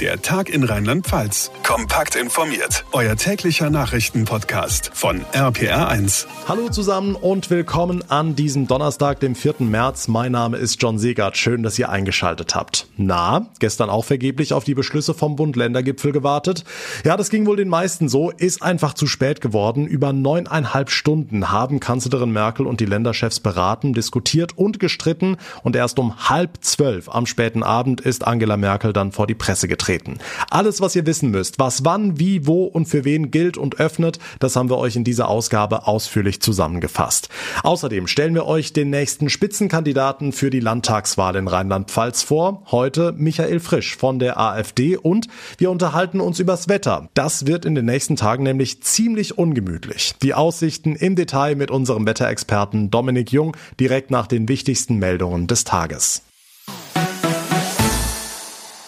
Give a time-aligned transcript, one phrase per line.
[0.00, 1.52] Der Tag in Rheinland-Pfalz.
[1.62, 2.84] Kompakt informiert.
[2.90, 6.26] Euer täglicher Nachrichtenpodcast von RPR1.
[6.48, 9.54] Hallo zusammen und willkommen an diesem Donnerstag, dem 4.
[9.60, 10.08] März.
[10.08, 11.36] Mein Name ist John Segert.
[11.36, 12.88] Schön, dass ihr eingeschaltet habt.
[12.96, 16.64] Na, gestern auch vergeblich auf die Beschlüsse vom Bund-Länder-Gipfel gewartet?
[17.04, 18.30] Ja, das ging wohl den meisten so.
[18.30, 19.86] Ist einfach zu spät geworden.
[19.86, 25.36] Über neuneinhalb Stunden haben Kanzlerin Merkel und die Länderchefs beraten, diskutiert und gestritten.
[25.62, 29.68] Und erst um halb zwölf am späten Abend ist Angela Merkel dann vor die Presse
[29.68, 30.18] getreten treten.
[30.50, 34.18] Alles, was ihr wissen müsst, was wann, wie, wo und für wen gilt und öffnet,
[34.38, 37.28] das haben wir euch in dieser Ausgabe ausführlich zusammengefasst.
[37.62, 42.62] Außerdem stellen wir euch den nächsten Spitzenkandidaten für die Landtagswahl in Rheinland-Pfalz vor.
[42.70, 47.08] Heute Michael Frisch von der AfD und wir unterhalten uns übers Wetter.
[47.12, 50.14] Das wird in den nächsten Tagen nämlich ziemlich ungemütlich.
[50.22, 55.64] Die Aussichten im Detail mit unserem Wetterexperten Dominik Jung direkt nach den wichtigsten Meldungen des
[55.64, 56.22] Tages.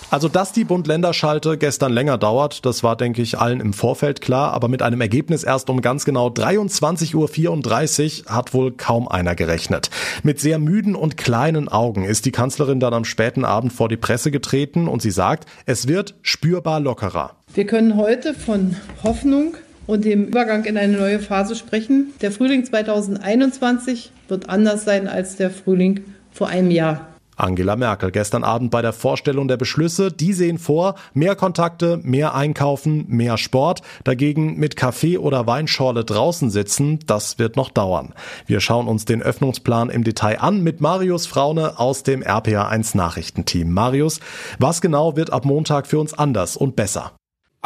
[0.08, 4.52] Also, dass die Bund-Länder-Schalte gestern länger dauert, das war, denke ich, allen im Vorfeld klar,
[4.52, 9.90] aber mit einem Ergebnis erst um ganz genau 23.34 Uhr hat wohl kaum einer gerechnet.
[10.22, 13.96] Mit sehr müden und kleinen Augen ist die Kanzlerin dann am späten Abend vor die
[13.96, 17.32] Presse getreten und sie sagt, es wird spürbar lockerer.
[17.52, 19.56] Wir können heute von Hoffnung
[19.88, 22.12] und dem Übergang in eine neue Phase sprechen.
[22.20, 27.08] Der Frühling 2021 wird anders sein als der Frühling vor einem Jahr.
[27.36, 30.10] Angela Merkel gestern Abend bei der Vorstellung der Beschlüsse.
[30.10, 33.82] Die sehen vor, mehr Kontakte, mehr Einkaufen, mehr Sport.
[34.04, 38.14] Dagegen mit Kaffee oder Weinschorle draußen sitzen, das wird noch dauern.
[38.46, 43.72] Wir schauen uns den Öffnungsplan im Detail an mit Marius Fraune aus dem RPA1 Nachrichtenteam.
[43.72, 44.20] Marius,
[44.58, 47.12] was genau wird ab Montag für uns anders und besser?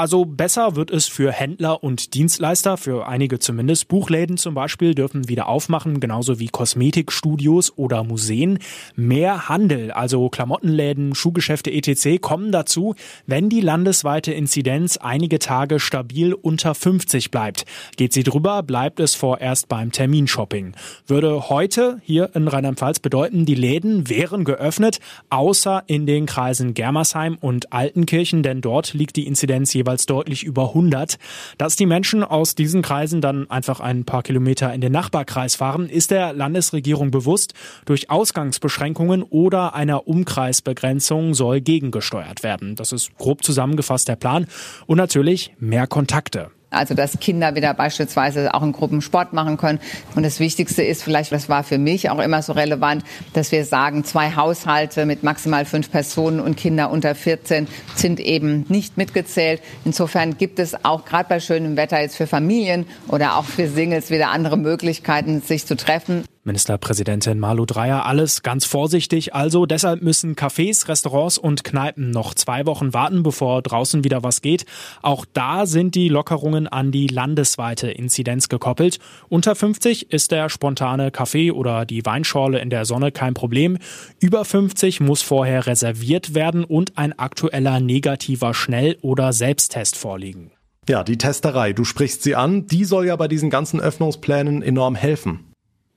[0.01, 3.89] Also besser wird es für Händler und Dienstleister, für einige zumindest.
[3.89, 8.61] Buchläden zum Beispiel dürfen wieder aufmachen, genauso wie Kosmetikstudios oder Museen.
[8.97, 12.19] Mehr Handel, also Klamottenläden, Schuhgeschäfte etc.
[12.19, 12.95] kommen dazu,
[13.27, 17.67] wenn die landesweite Inzidenz einige Tage stabil unter 50 bleibt.
[17.99, 20.73] Geht sie drüber, bleibt es vorerst beim Terminshopping.
[21.07, 24.99] Würde heute hier in Rheinland-Pfalz bedeuten, die Läden wären geöffnet,
[25.29, 30.45] außer in den Kreisen Germersheim und Altenkirchen, denn dort liegt die Inzidenz jeweils jeweils deutlich
[30.45, 31.19] über 100.
[31.59, 35.89] Dass die Menschen aus diesen Kreisen dann einfach ein paar Kilometer in den Nachbarkreis fahren,
[35.89, 37.55] ist der Landesregierung bewusst.
[37.87, 42.77] Durch Ausgangsbeschränkungen oder einer Umkreisbegrenzung soll gegengesteuert werden.
[42.77, 44.47] Das ist grob zusammengefasst der Plan.
[44.87, 46.51] Und natürlich mehr Kontakte.
[46.71, 49.81] Also dass Kinder wieder beispielsweise auch in Gruppen Sport machen können.
[50.15, 53.65] Und das Wichtigste ist vielleicht, das war für mich auch immer so relevant, dass wir
[53.65, 57.67] sagen, zwei Haushalte mit maximal fünf Personen und Kinder unter 14
[57.97, 59.61] sind eben nicht mitgezählt.
[59.85, 64.11] Insofern gibt es auch gerade bei schönem Wetter jetzt für Familien oder auch für Singles
[64.11, 66.25] wieder andere Möglichkeiten, sich zu treffen.
[66.45, 69.35] Ministerpräsidentin Malu Dreyer, alles ganz vorsichtig.
[69.35, 74.41] Also deshalb müssen Cafés, Restaurants und Kneipen noch zwei Wochen warten, bevor draußen wieder was
[74.41, 74.65] geht.
[75.03, 78.99] Auch da sind die Lockerungen an die landesweite Inzidenz gekoppelt.
[79.29, 83.77] Unter 50 ist der spontane Kaffee oder die Weinschorle in der Sonne kein Problem.
[84.19, 90.53] Über 50 muss vorher reserviert werden und ein aktueller negativer Schnell- oder Selbsttest vorliegen.
[90.89, 94.95] Ja, die Testerei, du sprichst sie an, die soll ja bei diesen ganzen Öffnungsplänen enorm
[94.95, 95.50] helfen.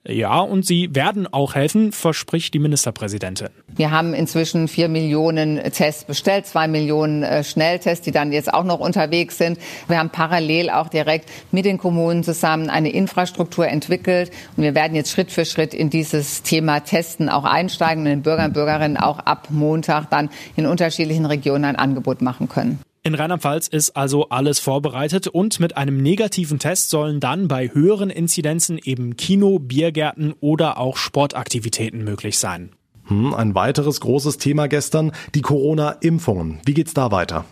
[0.06, 3.48] Ja, und sie werden auch helfen, verspricht die Ministerpräsidentin.
[3.74, 8.66] Wir haben inzwischen vier Millionen Tests bestellt, zwei Millionen äh, Schnelltests, die dann jetzt auch
[8.66, 9.58] noch unterwegs sind.
[9.88, 14.96] Wir haben parallel auch direkt mit den Kommunen zusammen eine Infrastruktur entwickelt und wir werden
[14.96, 18.98] jetzt Schritt für Schritt in dieses Thema Testen auch einsteigen und den Bürgern und Bürgerinnen
[18.98, 22.80] auch ab Montag dann in unterschiedlichen Regionen ein Angebot machen können.
[23.06, 28.10] In Rheinland-Pfalz ist also alles vorbereitet und mit einem negativen Test sollen dann bei höheren
[28.10, 32.70] Inzidenzen eben Kino, Biergärten oder auch Sportaktivitäten möglich sein.
[33.08, 36.62] Hm, ein weiteres großes Thema gestern, die Corona-Impfungen.
[36.66, 37.44] Wie geht's da weiter?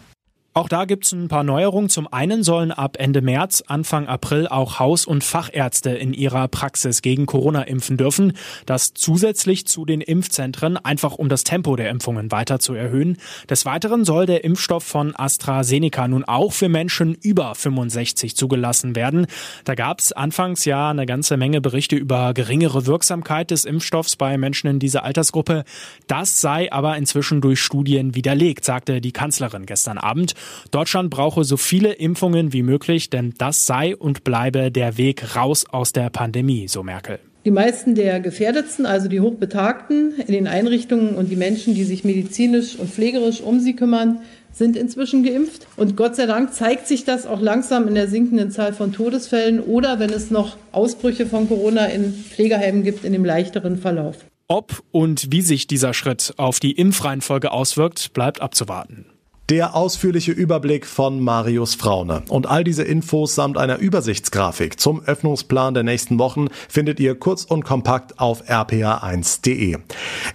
[0.53, 1.87] Auch da gibt's ein paar Neuerungen.
[1.87, 7.01] Zum einen sollen ab Ende März, Anfang April auch Haus- und Fachärzte in ihrer Praxis
[7.01, 8.33] gegen Corona impfen dürfen.
[8.65, 13.17] Das zusätzlich zu den Impfzentren, einfach um das Tempo der Impfungen weiter zu erhöhen.
[13.49, 19.27] Des Weiteren soll der Impfstoff von AstraZeneca nun auch für Menschen über 65 zugelassen werden.
[19.63, 24.67] Da gab's anfangs ja eine ganze Menge Berichte über geringere Wirksamkeit des Impfstoffs bei Menschen
[24.67, 25.63] in dieser Altersgruppe.
[26.07, 30.35] Das sei aber inzwischen durch Studien widerlegt, sagte die Kanzlerin gestern Abend.
[30.71, 35.65] Deutschland brauche so viele Impfungen wie möglich, denn das sei und bleibe der Weg raus
[35.69, 37.19] aus der Pandemie, so Merkel.
[37.43, 42.03] Die meisten der Gefährdetsten, also die Hochbetagten in den Einrichtungen und die Menschen, die sich
[42.03, 44.19] medizinisch und pflegerisch um sie kümmern,
[44.51, 45.65] sind inzwischen geimpft.
[45.75, 49.59] Und Gott sei Dank zeigt sich das auch langsam in der sinkenden Zahl von Todesfällen
[49.59, 54.17] oder wenn es noch Ausbrüche von Corona in Pflegeheimen gibt, in dem leichteren Verlauf.
[54.47, 59.05] Ob und wie sich dieser Schritt auf die Impfreihenfolge auswirkt, bleibt abzuwarten.
[59.51, 62.23] Der ausführliche Überblick von Marius Fraune.
[62.29, 67.43] Und all diese Infos samt einer Übersichtsgrafik zum Öffnungsplan der nächsten Wochen findet ihr kurz
[67.43, 69.77] und kompakt auf rpa1.de.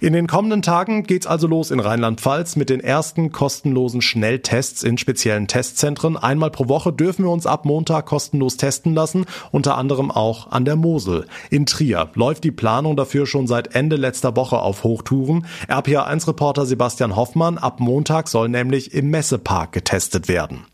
[0.01, 4.99] In den kommenden Tagen geht's also los in Rheinland-Pfalz mit den ersten kostenlosen Schnelltests in
[4.99, 6.15] speziellen Testzentren.
[6.15, 10.63] Einmal pro Woche dürfen wir uns ab Montag kostenlos testen lassen, unter anderem auch an
[10.63, 11.25] der Mosel.
[11.49, 15.47] In Trier läuft die Planung dafür schon seit Ende letzter Woche auf Hochtouren.
[15.67, 20.65] RPA1-Reporter Sebastian Hoffmann, ab Montag soll nämlich Messepark getestet werden.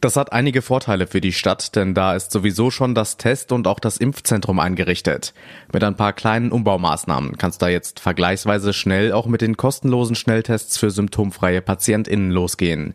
[0.00, 3.66] Das hat einige Vorteile für die Stadt, denn da ist sowieso schon das Test- und
[3.66, 5.34] auch das Impfzentrum eingerichtet.
[5.72, 10.14] Mit ein paar kleinen Umbaumaßnahmen kannst du da jetzt vergleichsweise schnell auch mit den kostenlosen
[10.14, 12.92] Schnelltests für symptomfreie PatientInnen losgehen.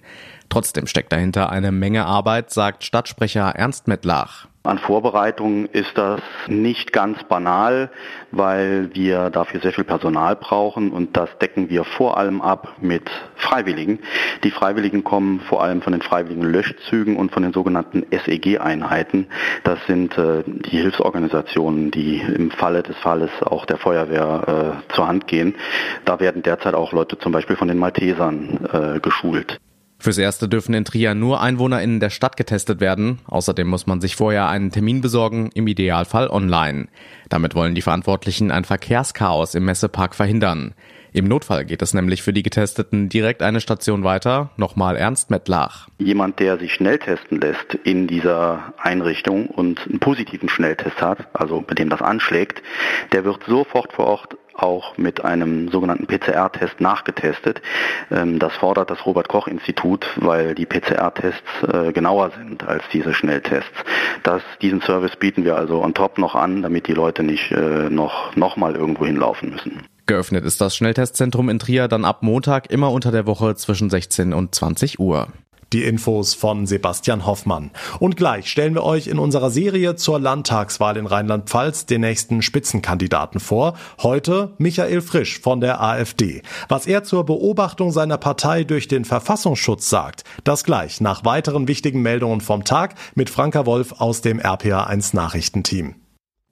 [0.53, 4.45] Trotzdem steckt dahinter eine Menge Arbeit, sagt Stadtsprecher Ernst Mettlach.
[4.61, 7.89] An Vorbereitungen ist das nicht ganz banal,
[8.29, 13.09] weil wir dafür sehr viel Personal brauchen und das decken wir vor allem ab mit
[13.35, 13.97] Freiwilligen.
[14.43, 19.25] Die Freiwilligen kommen vor allem von den freiwilligen Löschzügen und von den sogenannten SEG-Einheiten.
[19.63, 25.07] Das sind äh, die Hilfsorganisationen, die im Falle des Falles auch der Feuerwehr äh, zur
[25.07, 25.55] Hand gehen.
[26.05, 29.59] Da werden derzeit auch Leute zum Beispiel von den Maltesern äh, geschult.
[30.03, 33.19] Fürs Erste dürfen in Trier nur EinwohnerInnen der Stadt getestet werden.
[33.25, 36.89] Außerdem muss man sich vorher einen Termin besorgen, im Idealfall online.
[37.29, 40.73] Damit wollen die Verantwortlichen ein Verkehrschaos im Messepark verhindern.
[41.13, 44.49] Im Notfall geht es nämlich für die Getesteten direkt eine Station weiter.
[44.57, 45.87] Nochmal Ernst Mettlach.
[45.99, 51.61] Jemand, der sich schnell testen lässt in dieser Einrichtung und einen positiven Schnelltest hat, also
[51.61, 52.61] bei dem das anschlägt,
[53.13, 57.61] der wird sofort vor Ort auch mit einem sogenannten PCR-Test nachgetestet.
[58.11, 63.71] Ähm, das fordert das Robert-Koch-Institut, weil die PCR-Tests äh, genauer sind als diese Schnelltests.
[64.23, 67.89] Das, diesen Service bieten wir also on top noch an, damit die Leute nicht äh,
[67.89, 69.83] noch, noch mal irgendwo hinlaufen müssen.
[70.05, 74.33] Geöffnet ist das Schnelltestzentrum in Trier dann ab Montag immer unter der Woche zwischen 16
[74.33, 75.29] und 20 Uhr.
[75.73, 77.71] Die Infos von Sebastian Hoffmann.
[77.99, 83.39] Und gleich stellen wir euch in unserer Serie zur Landtagswahl in Rheinland-Pfalz den nächsten Spitzenkandidaten
[83.39, 83.73] vor.
[84.01, 86.43] Heute Michael Frisch von der AfD.
[86.69, 92.01] Was er zur Beobachtung seiner Partei durch den Verfassungsschutz sagt, das gleich nach weiteren wichtigen
[92.01, 95.95] Meldungen vom Tag mit Franka Wolf aus dem RPA1 Nachrichtenteam.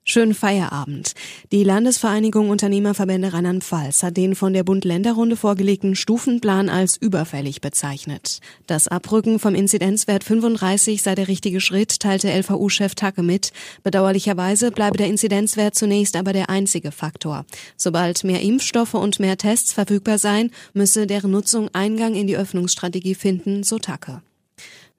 [0.04, 1.12] Schönen Feierabend.
[1.52, 8.40] Die Landesvereinigung Unternehmerverbände Rheinland-Pfalz hat den von der Bund-Länder-Runde vorgelegten Stufenplan als überfällig bezeichnet.
[8.66, 13.52] Das Abrücken vom Inzidenzwert 35 sei der richtige Schritt, teilte LVU-Chef Tacke mit.
[13.84, 17.46] Bedauerlicherweise bleibe der Inzidenzwert zunächst aber der einzige Faktor.
[17.76, 23.14] Sobald mehr Impfstoffe und mehr Tests verfügbar seien, müsse deren Nutzung Eingang in die Öffnungsstrategie
[23.14, 24.20] finden, so Tacke.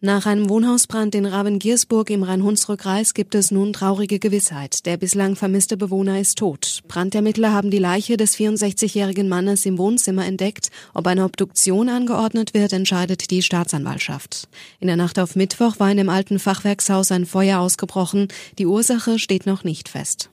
[0.05, 4.85] Nach einem Wohnhausbrand in Ravengiersburg im Rhein-Hunsrück-Kreis gibt es nun traurige Gewissheit.
[4.85, 6.81] Der bislang vermisste Bewohner ist tot.
[6.89, 10.71] Brandermittler haben die Leiche des 64-jährigen Mannes im Wohnzimmer entdeckt.
[10.93, 14.49] Ob eine Obduktion angeordnet wird, entscheidet die Staatsanwaltschaft.
[14.81, 18.27] In der Nacht auf Mittwoch war in dem alten Fachwerkshaus ein Feuer ausgebrochen.
[18.59, 20.32] Die Ursache steht noch nicht fest.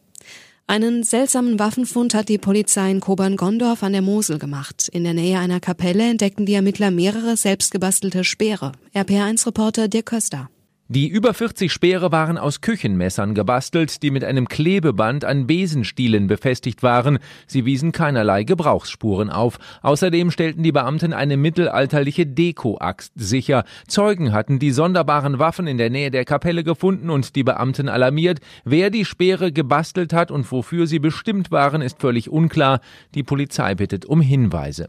[0.66, 4.88] Einen seltsamen Waffenfund hat die Polizei in Kobern-Gondorf an der Mosel gemacht.
[4.92, 8.72] In der Nähe einer Kapelle entdeckten die Ermittler mehrere selbstgebastelte Speere.
[8.94, 10.48] RPR1-Reporter Dirk Köster.
[10.92, 16.82] Die über 40 Speere waren aus Küchenmessern gebastelt, die mit einem Klebeband an Besenstielen befestigt
[16.82, 17.20] waren.
[17.46, 19.60] Sie wiesen keinerlei Gebrauchsspuren auf.
[19.82, 23.62] Außerdem stellten die Beamten eine mittelalterliche Deko-Axt sicher.
[23.86, 28.40] Zeugen hatten die sonderbaren Waffen in der Nähe der Kapelle gefunden und die Beamten alarmiert.
[28.64, 32.80] Wer die Speere gebastelt hat und wofür sie bestimmt waren, ist völlig unklar.
[33.14, 34.88] Die Polizei bittet um Hinweise.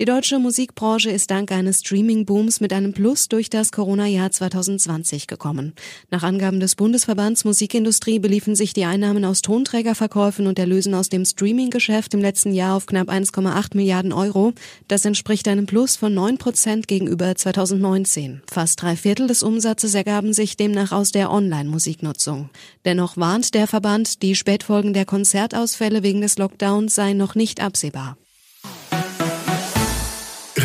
[0.00, 5.72] Die deutsche Musikbranche ist dank eines Streaming-Booms mit einem Plus durch das Corona-Jahr 2020 gekommen.
[6.12, 11.24] Nach Angaben des Bundesverbands Musikindustrie beliefen sich die Einnahmen aus Tonträgerverkäufen und Erlösen aus dem
[11.24, 14.52] Streaming-Geschäft im letzten Jahr auf knapp 1,8 Milliarden Euro.
[14.86, 18.42] Das entspricht einem Plus von 9 Prozent gegenüber 2019.
[18.48, 22.50] Fast drei Viertel des Umsatzes ergaben sich demnach aus der Online-Musiknutzung.
[22.84, 28.16] Dennoch warnt der Verband, die Spätfolgen der Konzertausfälle wegen des Lockdowns seien noch nicht absehbar.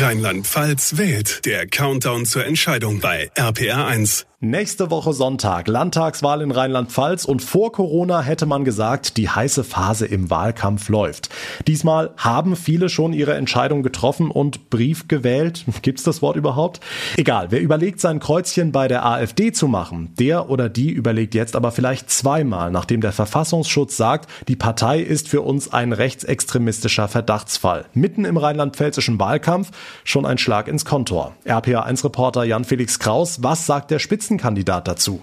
[0.00, 1.44] Rheinland-Pfalz wählt.
[1.44, 4.26] Der Countdown zur Entscheidung bei RPR1.
[4.44, 10.04] Nächste Woche Sonntag, Landtagswahl in Rheinland-Pfalz und vor Corona hätte man gesagt, die heiße Phase
[10.04, 11.30] im Wahlkampf läuft.
[11.66, 15.64] Diesmal haben viele schon ihre Entscheidung getroffen und Brief gewählt.
[15.82, 16.80] Gibt's das Wort überhaupt?
[17.16, 21.56] Egal, wer überlegt, sein Kreuzchen bei der AfD zu machen, der oder die überlegt jetzt
[21.56, 27.86] aber vielleicht zweimal, nachdem der Verfassungsschutz sagt, die Partei ist für uns ein rechtsextremistischer Verdachtsfall.
[27.94, 29.70] Mitten im rheinland-pfälzischen Wahlkampf
[30.04, 31.32] schon ein Schlag ins Kontor.
[31.46, 35.20] RPA1-Reporter Jan-Felix Kraus, was sagt der Spitzen Spitzenkandidat dazu.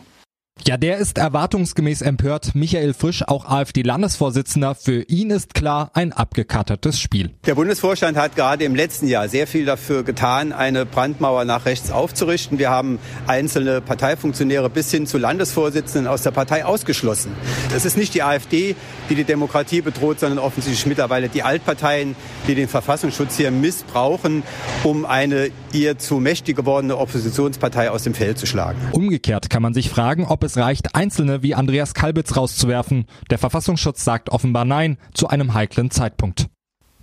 [0.67, 2.53] Ja, der ist erwartungsgemäß empört.
[2.53, 4.75] Michael Frisch, auch AfD-Landesvorsitzender.
[4.75, 7.31] Für ihn ist klar ein abgekartetes Spiel.
[7.47, 11.89] Der Bundesvorstand hat gerade im letzten Jahr sehr viel dafür getan, eine Brandmauer nach rechts
[11.89, 12.59] aufzurichten.
[12.59, 17.31] Wir haben einzelne Parteifunktionäre bis hin zu Landesvorsitzenden aus der Partei ausgeschlossen.
[17.75, 18.75] Es ist nicht die AfD,
[19.09, 22.15] die die Demokratie bedroht, sondern offensichtlich mittlerweile die Altparteien,
[22.47, 24.43] die den Verfassungsschutz hier missbrauchen,
[24.83, 28.77] um eine ihr zu mächtig gewordene Oppositionspartei aus dem Feld zu schlagen.
[28.91, 33.05] Umgekehrt kann man sich fragen, ob es reicht, Einzelne wie Andreas Kalbitz rauszuwerfen.
[33.29, 36.47] Der Verfassungsschutz sagt offenbar Nein zu einem heiklen Zeitpunkt.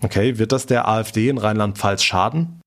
[0.00, 2.57] Okay, wird das der AfD in Rheinland-Pfalz schaden?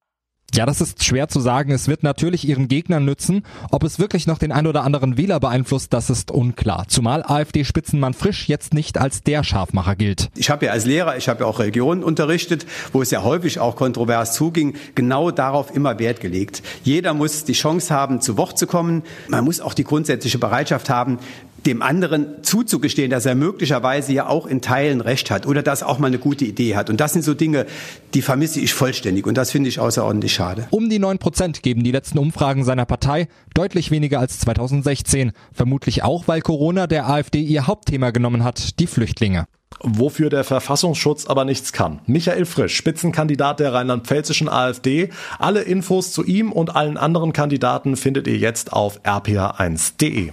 [0.54, 1.72] Ja, das ist schwer zu sagen.
[1.72, 3.44] Es wird natürlich ihren Gegnern nützen.
[3.72, 6.86] Ob es wirklich noch den ein oder anderen Wähler beeinflusst, das ist unklar.
[6.90, 10.30] Zumal AfD-Spitzenmann Frisch jetzt nicht als der Scharfmacher gilt.
[10.36, 13.60] Ich habe ja als Lehrer, ich habe ja auch Religion unterrichtet, wo es ja häufig
[13.60, 16.64] auch kontrovers zuging, genau darauf immer Wert gelegt.
[16.84, 19.04] Jeder muss die Chance haben, zu Wort zu kommen.
[19.30, 21.20] Man muss auch die grundsätzliche Bereitschaft haben,
[21.66, 26.00] dem anderen zuzugestehen, dass er möglicherweise ja auch in Teilen recht hat oder dass auch
[26.00, 26.90] mal eine gute Idee hat.
[26.90, 27.66] Und das sind so Dinge,
[28.14, 30.68] die vermisse ich vollständig und das finde ich außerordentlich schade.
[30.72, 35.32] Um die neun Prozent geben die letzten Umfragen seiner Partei, deutlich weniger als 2016.
[35.54, 39.46] Vermutlich auch, weil Corona der AfD ihr Hauptthema genommen hat, die Flüchtlinge.
[39.80, 42.02] Wofür der Verfassungsschutz aber nichts kann.
[42.06, 45.10] Michael Frisch, Spitzenkandidat der rheinland-pfälzischen AfD.
[45.40, 50.32] Alle Infos zu ihm und allen anderen Kandidaten findet ihr jetzt auf rpa1.de.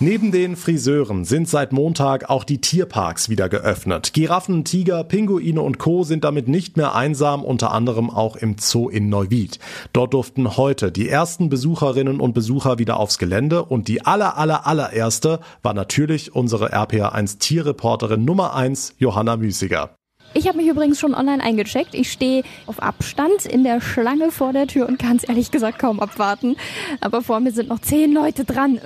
[0.00, 4.12] Neben den Friseuren sind seit Montag auch die Tierparks wieder geöffnet.
[4.12, 6.02] Giraffen, Tiger, Pinguine und Co.
[6.02, 9.60] sind damit nicht mehr einsam, unter anderem auch im Zoo in Neuwied.
[9.92, 14.66] Dort durften heute die ersten Besucherinnen und Besucher wieder aufs Gelände und die aller, aller,
[14.66, 19.94] allererste war natürlich unsere RPA1 Tierreporterin Nummer 1, Johanna Müßiger.
[20.36, 21.94] Ich habe mich übrigens schon online eingecheckt.
[21.94, 25.78] Ich stehe auf Abstand in der Schlange vor der Tür und kann es ehrlich gesagt
[25.78, 26.56] kaum abwarten.
[27.00, 28.80] Aber vor mir sind noch zehn Leute dran.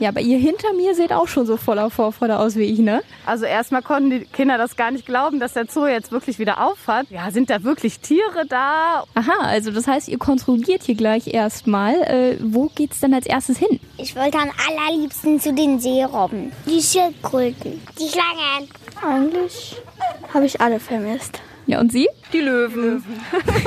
[0.00, 3.02] Ja, aber ihr hinter mir seht auch schon so voller Vorfreude aus wie ich, ne?
[3.26, 6.66] Also erstmal konnten die Kinder das gar nicht glauben, dass der Zoo jetzt wirklich wieder
[6.66, 7.10] aufhat.
[7.10, 9.04] Ja, sind da wirklich Tiere da?
[9.14, 11.94] Aha, also das heißt, ihr kontrolliert hier gleich erstmal.
[12.02, 13.78] Äh, wo geht's denn als erstes hin?
[13.98, 16.50] Ich wollte am allerliebsten zu den Seerobben.
[16.66, 17.80] Die Schildkröten.
[17.98, 18.70] Die Schlangen.
[19.02, 19.76] Eigentlich
[20.32, 21.40] habe ich alle vermisst.
[21.66, 22.08] Ja, und Sie?
[22.32, 23.04] Die Löwen.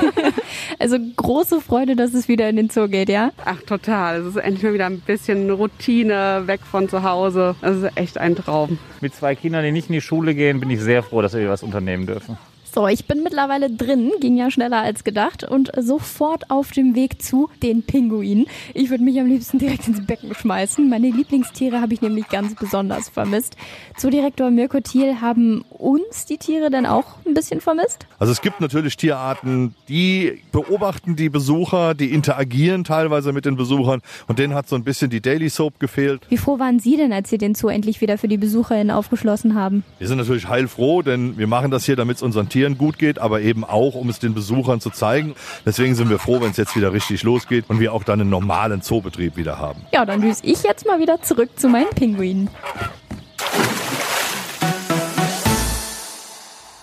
[0.79, 3.31] also große Freude, dass es wieder in den Zoo geht, ja?
[3.45, 4.21] Ach, total.
[4.21, 7.55] Es ist endlich mal wieder ein bisschen Routine, weg von zu Hause.
[7.61, 8.77] Das ist echt ein Traum.
[8.99, 11.47] Mit zwei Kindern, die nicht in die Schule gehen, bin ich sehr froh, dass wir
[11.47, 12.37] was unternehmen dürfen.
[12.73, 17.21] So, ich bin mittlerweile drin, ging ja schneller als gedacht und sofort auf dem Weg
[17.21, 18.47] zu den Pinguinen.
[18.73, 20.89] Ich würde mich am liebsten direkt ins Becken schmeißen.
[20.89, 23.57] Meine Lieblingstiere habe ich nämlich ganz besonders vermisst.
[23.95, 28.07] Zoodirektor Mirko Thiel, haben uns die Tiere denn auch ein bisschen vermisst?
[28.17, 34.01] Also es gibt natürlich Tierarten, die beobachten die Besucher, die interagieren teilweise mit den Besuchern
[34.27, 36.21] und denen hat so ein bisschen die Daily Soap gefehlt.
[36.29, 39.53] Wie froh waren Sie denn, als Sie den Zoo endlich wieder für die BesucherInnen aufgeschlossen
[39.53, 39.83] haben?
[39.99, 43.19] Wir sind natürlich heilfroh, denn wir machen das hier, damit es unseren Tieren gut geht,
[43.19, 45.35] aber eben auch, um es den Besuchern zu zeigen.
[45.65, 48.29] Deswegen sind wir froh, wenn es jetzt wieder richtig losgeht und wir auch dann einen
[48.29, 49.81] normalen Zoobetrieb wieder haben.
[49.93, 52.49] Ja, dann düse ich jetzt mal wieder zurück zu meinen Pinguinen.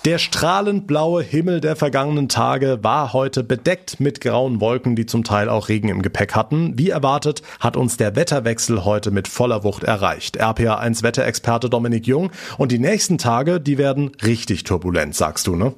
[0.07, 5.25] Der strahlend blaue Himmel der vergangenen Tage war heute bedeckt mit grauen Wolken, die zum
[5.25, 6.79] Teil auch Regen im Gepäck hatten.
[6.79, 10.41] Wie erwartet hat uns der Wetterwechsel heute mit voller Wucht erreicht.
[10.43, 12.31] RPA1 Wetterexperte Dominik Jung.
[12.57, 15.75] Und die nächsten Tage, die werden richtig turbulent, sagst du, ne?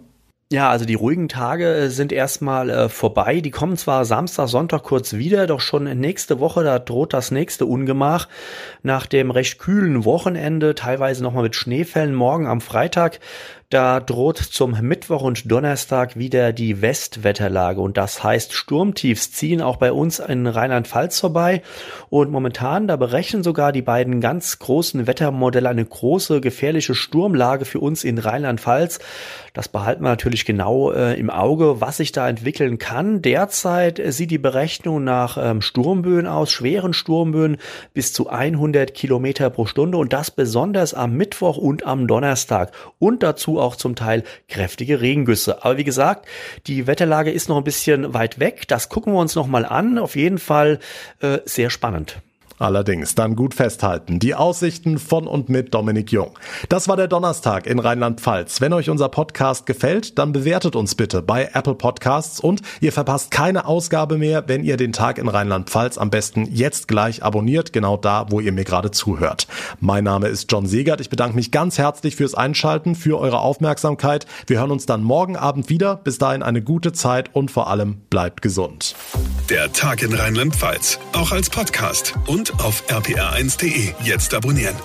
[0.52, 3.40] Ja, also die ruhigen Tage äh, sind erstmal äh, vorbei.
[3.40, 7.64] Die kommen zwar Samstag, Sonntag kurz wieder, doch schon nächste Woche, da droht das nächste
[7.64, 8.28] Ungemach.
[8.82, 13.18] Nach dem recht kühlen Wochenende, teilweise nochmal mit Schneefällen, morgen am Freitag,
[13.72, 19.78] da droht zum Mittwoch und Donnerstag wieder die Westwetterlage und das heißt Sturmtiefs ziehen auch
[19.78, 21.62] bei uns in Rheinland-Pfalz vorbei
[22.10, 27.80] und momentan da berechnen sogar die beiden ganz großen Wettermodelle eine große gefährliche Sturmlage für
[27.80, 28.98] uns in Rheinland-Pfalz.
[29.54, 33.22] Das behalten wir natürlich genau äh, im Auge, was sich da entwickeln kann.
[33.22, 37.58] Derzeit äh, sieht die Berechnung nach ähm, Sturmböen aus, schweren Sturmböen
[37.94, 43.22] bis zu 100 Kilometer pro Stunde und das besonders am Mittwoch und am Donnerstag und
[43.22, 45.64] dazu auch zum Teil kräftige Regengüsse.
[45.64, 46.26] Aber wie gesagt,
[46.66, 48.66] die Wetterlage ist noch ein bisschen weit weg.
[48.68, 49.98] Das gucken wir uns noch mal an.
[49.98, 50.78] Auf jeden Fall
[51.20, 52.22] äh, sehr spannend.
[52.62, 54.20] Allerdings, dann gut festhalten.
[54.20, 56.38] Die Aussichten von und mit Dominik Jung.
[56.68, 58.60] Das war der Donnerstag in Rheinland-Pfalz.
[58.60, 63.32] Wenn euch unser Podcast gefällt, dann bewertet uns bitte bei Apple Podcasts und ihr verpasst
[63.32, 67.96] keine Ausgabe mehr, wenn ihr den Tag in Rheinland-Pfalz am besten jetzt gleich abonniert, genau
[67.96, 69.48] da, wo ihr mir gerade zuhört.
[69.80, 71.00] Mein Name ist John Segert.
[71.00, 74.26] Ich bedanke mich ganz herzlich fürs Einschalten, für eure Aufmerksamkeit.
[74.46, 75.96] Wir hören uns dann morgen Abend wieder.
[75.96, 78.94] Bis dahin eine gute Zeit und vor allem bleibt gesund.
[79.50, 81.00] Der Tag in Rheinland-Pfalz.
[81.12, 83.94] Auch als Podcast und auf rpr1.de.
[84.04, 84.76] Jetzt abonnieren.